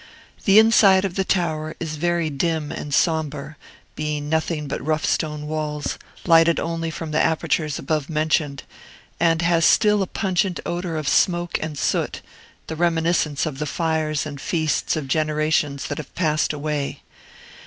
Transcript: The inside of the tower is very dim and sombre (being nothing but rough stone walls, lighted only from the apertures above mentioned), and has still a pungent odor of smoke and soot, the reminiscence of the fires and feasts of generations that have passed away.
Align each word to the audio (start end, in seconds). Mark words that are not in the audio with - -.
The 0.45 0.57
inside 0.57 1.05
of 1.05 1.13
the 1.13 1.23
tower 1.23 1.75
is 1.79 1.95
very 1.97 2.31
dim 2.31 2.71
and 2.71 2.91
sombre 2.91 3.55
(being 3.95 4.29
nothing 4.29 4.67
but 4.67 4.83
rough 4.83 5.05
stone 5.05 5.45
walls, 5.45 5.99
lighted 6.25 6.59
only 6.59 6.89
from 6.89 7.11
the 7.11 7.21
apertures 7.21 7.77
above 7.77 8.09
mentioned), 8.09 8.63
and 9.19 9.43
has 9.43 9.63
still 9.63 10.01
a 10.01 10.07
pungent 10.07 10.59
odor 10.65 10.97
of 10.97 11.07
smoke 11.07 11.59
and 11.61 11.77
soot, 11.77 12.21
the 12.65 12.75
reminiscence 12.75 13.45
of 13.45 13.59
the 13.59 13.67
fires 13.67 14.25
and 14.25 14.41
feasts 14.41 14.95
of 14.95 15.07
generations 15.07 15.85
that 15.85 15.99
have 15.99 16.15
passed 16.15 16.51
away. 16.51 17.03